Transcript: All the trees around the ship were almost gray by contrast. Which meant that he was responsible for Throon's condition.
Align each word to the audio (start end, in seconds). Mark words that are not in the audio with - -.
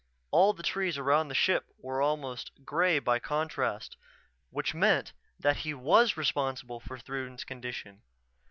All 0.31 0.53
the 0.53 0.63
trees 0.63 0.97
around 0.97 1.27
the 1.27 1.35
ship 1.35 1.67
were 1.77 2.01
almost 2.01 2.65
gray 2.65 2.97
by 2.97 3.19
contrast. 3.19 3.97
Which 4.49 4.73
meant 4.73 5.13
that 5.39 5.57
he 5.57 5.75
was 5.75 6.17
responsible 6.17 6.79
for 6.79 6.97
Throon's 6.97 7.43
condition. 7.43 8.01